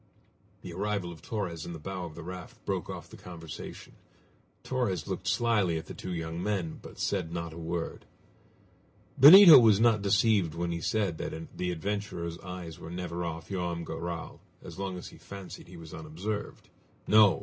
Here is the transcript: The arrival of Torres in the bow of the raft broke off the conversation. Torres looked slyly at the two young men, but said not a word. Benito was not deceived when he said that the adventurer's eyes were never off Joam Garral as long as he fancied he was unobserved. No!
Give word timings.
The 0.63 0.73
arrival 0.73 1.11
of 1.11 1.21
Torres 1.21 1.63
in 1.63 1.73
the 1.73 1.77
bow 1.79 2.05
of 2.05 2.15
the 2.15 2.23
raft 2.23 2.65
broke 2.65 2.89
off 2.89 3.07
the 3.07 3.17
conversation. 3.17 3.93
Torres 4.63 5.05
looked 5.07 5.27
slyly 5.27 5.77
at 5.77 5.85
the 5.85 5.93
two 5.93 6.11
young 6.11 6.41
men, 6.41 6.79
but 6.81 6.97
said 6.97 7.31
not 7.31 7.53
a 7.53 7.57
word. 7.59 8.05
Benito 9.19 9.59
was 9.59 9.79
not 9.79 10.01
deceived 10.01 10.55
when 10.55 10.71
he 10.71 10.81
said 10.81 11.19
that 11.19 11.55
the 11.55 11.69
adventurer's 11.71 12.39
eyes 12.39 12.79
were 12.79 12.89
never 12.89 13.23
off 13.23 13.49
Joam 13.49 13.83
Garral 13.83 14.39
as 14.63 14.79
long 14.79 14.97
as 14.97 15.09
he 15.09 15.19
fancied 15.19 15.67
he 15.67 15.77
was 15.77 15.93
unobserved. 15.93 16.69
No! 17.05 17.39